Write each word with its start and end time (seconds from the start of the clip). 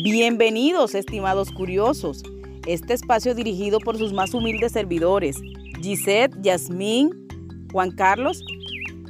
Bienvenidos, 0.00 0.94
estimados 0.94 1.50
curiosos. 1.50 2.22
Este 2.68 2.94
espacio 2.94 3.34
dirigido 3.34 3.80
por 3.80 3.98
sus 3.98 4.12
más 4.12 4.32
humildes 4.32 4.70
servidores, 4.70 5.36
Gisette, 5.82 6.40
Yasmín, 6.40 7.10
Juan 7.72 7.90
Carlos 7.90 8.40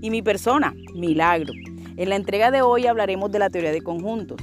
y 0.00 0.10
mi 0.10 0.22
persona, 0.22 0.74
Milagro. 0.92 1.52
En 1.96 2.08
la 2.08 2.16
entrega 2.16 2.50
de 2.50 2.62
hoy 2.62 2.88
hablaremos 2.88 3.30
de 3.30 3.38
la 3.38 3.48
teoría 3.48 3.70
de 3.70 3.80
conjuntos. 3.80 4.40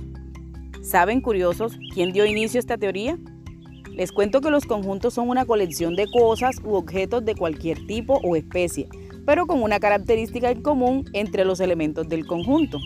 ¿Saben, 0.81 1.19
curiosos, 1.19 1.77
quién 1.93 2.13
dio 2.13 2.25
inicio 2.25 2.57
a 2.57 2.61
esta 2.61 2.77
teoría? 2.77 3.17
Les 3.91 4.13
cuento 4.13 4.39
que 4.39 4.49
los 4.49 4.65
conjuntos 4.65 5.15
son 5.15 5.27
una 5.27 5.45
colección 5.45 5.97
de 5.97 6.07
cosas 6.09 6.55
u 6.63 6.75
objetos 6.75 7.25
de 7.25 7.35
cualquier 7.35 7.85
tipo 7.85 8.21
o 8.23 8.37
especie, 8.37 8.87
pero 9.25 9.45
con 9.45 9.61
una 9.61 9.81
característica 9.81 10.49
en 10.49 10.61
común 10.61 11.03
entre 11.11 11.43
los 11.43 11.59
elementos 11.59 12.07
del 12.07 12.25
conjunto. 12.25 12.79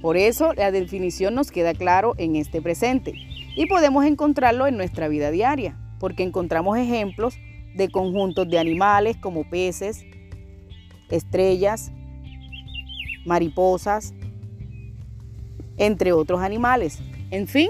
Por 0.00 0.16
eso 0.16 0.54
la 0.54 0.70
definición 0.70 1.34
nos 1.34 1.50
queda 1.50 1.74
claro 1.74 2.14
en 2.16 2.36
este 2.36 2.62
presente 2.62 3.14
y 3.56 3.66
podemos 3.66 4.04
encontrarlo 4.04 4.66
en 4.66 4.76
nuestra 4.76 5.08
vida 5.08 5.30
diaria, 5.30 5.76
porque 5.98 6.22
encontramos 6.22 6.78
ejemplos 6.78 7.36
de 7.74 7.88
conjuntos 7.90 8.48
de 8.48 8.58
animales 8.58 9.16
como 9.18 9.48
peces, 9.48 10.04
estrellas, 11.10 11.92
mariposas, 13.26 14.14
entre 15.76 16.12
otros 16.12 16.40
animales. 16.40 16.98
En 17.30 17.46
fin, 17.46 17.68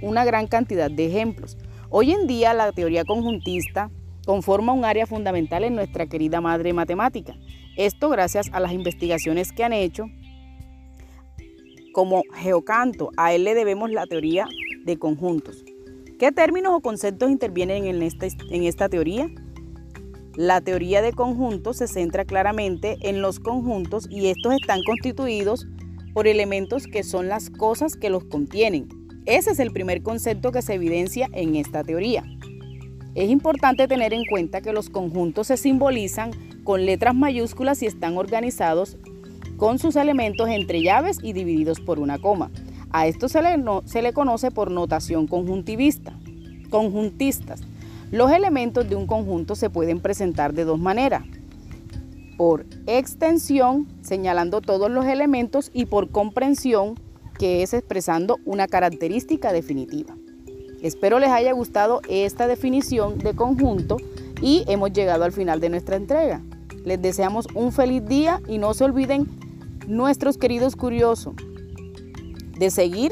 una 0.00 0.24
gran 0.24 0.46
cantidad 0.46 0.90
de 0.90 1.06
ejemplos. 1.06 1.58
Hoy 1.90 2.12
en 2.12 2.26
día 2.26 2.54
la 2.54 2.72
teoría 2.72 3.04
conjuntista 3.04 3.90
conforma 4.24 4.72
un 4.72 4.84
área 4.84 5.06
fundamental 5.06 5.64
en 5.64 5.74
nuestra 5.74 6.06
querida 6.06 6.40
madre 6.40 6.72
matemática. 6.72 7.34
Esto 7.76 8.08
gracias 8.10 8.48
a 8.52 8.60
las 8.60 8.72
investigaciones 8.72 9.52
que 9.52 9.64
han 9.64 9.72
hecho 9.72 10.06
como 11.92 12.22
Geocanto. 12.34 13.10
A 13.16 13.32
él 13.32 13.44
le 13.44 13.54
debemos 13.54 13.90
la 13.90 14.06
teoría 14.06 14.46
de 14.84 14.98
conjuntos. 14.98 15.64
¿Qué 16.18 16.32
términos 16.32 16.72
o 16.74 16.80
conceptos 16.80 17.30
intervienen 17.30 17.86
en 17.86 18.02
esta, 18.02 18.26
en 18.26 18.64
esta 18.64 18.88
teoría? 18.88 19.28
La 20.34 20.60
teoría 20.60 21.02
de 21.02 21.12
conjuntos 21.12 21.78
se 21.78 21.88
centra 21.88 22.24
claramente 22.24 22.96
en 23.00 23.22
los 23.22 23.40
conjuntos 23.40 24.06
y 24.10 24.26
estos 24.26 24.54
están 24.54 24.82
constituidos 24.84 25.66
por 26.14 26.26
elementos 26.26 26.86
que 26.86 27.02
son 27.02 27.28
las 27.28 27.50
cosas 27.50 27.96
que 27.96 28.10
los 28.10 28.24
contienen. 28.24 28.88
Ese 29.26 29.50
es 29.50 29.58
el 29.58 29.72
primer 29.72 30.02
concepto 30.02 30.52
que 30.52 30.62
se 30.62 30.74
evidencia 30.74 31.28
en 31.32 31.54
esta 31.56 31.84
teoría. 31.84 32.24
Es 33.14 33.30
importante 33.30 33.88
tener 33.88 34.12
en 34.14 34.24
cuenta 34.26 34.60
que 34.60 34.72
los 34.72 34.90
conjuntos 34.90 35.48
se 35.48 35.56
simbolizan 35.56 36.30
con 36.64 36.86
letras 36.86 37.14
mayúsculas 37.14 37.82
y 37.82 37.86
están 37.86 38.16
organizados 38.16 38.96
con 39.58 39.78
sus 39.78 39.96
elementos 39.96 40.48
entre 40.48 40.80
llaves 40.82 41.18
y 41.22 41.34
divididos 41.34 41.80
por 41.80 41.98
una 41.98 42.18
coma. 42.18 42.50
A 42.90 43.06
esto 43.06 43.28
se 43.28 43.42
le, 43.42 43.62
se 43.84 44.00
le 44.00 44.14
conoce 44.14 44.50
por 44.50 44.70
notación 44.70 45.26
conjuntivista, 45.26 46.16
conjuntistas. 46.70 47.60
Los 48.10 48.30
elementos 48.30 48.88
de 48.88 48.96
un 48.96 49.06
conjunto 49.06 49.56
se 49.56 49.68
pueden 49.68 50.00
presentar 50.00 50.54
de 50.54 50.64
dos 50.64 50.78
maneras. 50.78 51.24
Por 52.38 52.64
extensión, 52.86 53.88
señalando 54.00 54.60
todos 54.60 54.90
los 54.90 55.04
elementos, 55.04 55.70
y 55.74 55.86
por 55.86 56.08
comprensión, 56.08 56.94
que 57.38 57.62
es 57.62 57.74
expresando 57.74 58.38
una 58.44 58.68
característica 58.68 59.52
definitiva. 59.52 60.14
Espero 60.82 61.18
les 61.18 61.30
haya 61.30 61.52
gustado 61.52 62.00
esta 62.08 62.46
definición 62.46 63.18
de 63.18 63.34
conjunto 63.34 63.96
y 64.40 64.64
hemos 64.68 64.92
llegado 64.92 65.24
al 65.24 65.32
final 65.32 65.60
de 65.60 65.68
nuestra 65.68 65.96
entrega. 65.96 66.40
Les 66.84 67.02
deseamos 67.02 67.48
un 67.54 67.72
feliz 67.72 68.06
día 68.06 68.40
y 68.46 68.58
no 68.58 68.72
se 68.72 68.84
olviden 68.84 69.26
nuestros 69.88 70.36
queridos 70.36 70.76
curiosos, 70.76 71.34
de 72.58 72.70
seguir 72.70 73.10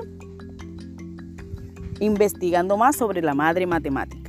investigando 2.00 2.76
más 2.76 2.96
sobre 2.96 3.22
la 3.22 3.34
madre 3.34 3.66
matemática. 3.66 4.25